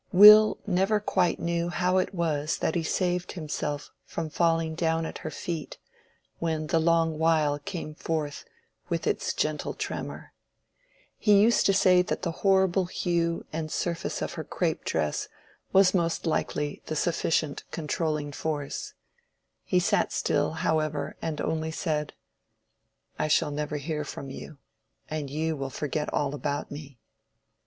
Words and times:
Will 0.11 0.57
never 0.65 0.99
quite 0.99 1.39
knew 1.39 1.69
how 1.69 1.99
it 1.99 2.11
was 2.11 2.57
that 2.57 2.73
he 2.73 2.81
saved 2.81 3.33
himself 3.33 3.91
from 4.03 4.31
falling 4.31 4.73
down 4.73 5.05
at 5.05 5.19
her 5.19 5.29
feet, 5.29 5.77
when 6.39 6.65
the 6.65 6.79
"long 6.79 7.19
while" 7.19 7.59
came 7.59 7.93
forth 7.93 8.43
with 8.89 9.05
its 9.05 9.31
gentle 9.31 9.75
tremor. 9.75 10.33
He 11.19 11.39
used 11.39 11.67
to 11.67 11.73
say 11.73 12.01
that 12.01 12.23
the 12.23 12.31
horrible 12.41 12.85
hue 12.85 13.45
and 13.53 13.71
surface 13.71 14.23
of 14.23 14.33
her 14.33 14.43
crape 14.43 14.83
dress 14.85 15.27
was 15.71 15.93
most 15.93 16.25
likely 16.25 16.81
the 16.87 16.95
sufficient 16.95 17.63
controlling 17.69 18.31
force. 18.31 18.95
He 19.63 19.79
sat 19.79 20.11
still, 20.11 20.53
however, 20.65 21.15
and 21.21 21.39
only 21.39 21.69
said— 21.69 22.13
"I 23.19 23.27
shall 23.27 23.51
never 23.51 23.77
hear 23.77 24.03
from 24.03 24.31
you. 24.31 24.57
And 25.11 25.29
you 25.29 25.55
will 25.55 25.69
forget 25.69 26.11
all 26.11 26.33
about 26.33 26.71
me." 26.71 26.97